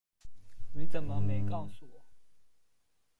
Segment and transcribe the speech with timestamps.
[0.73, 2.01] 你怎么没告诉我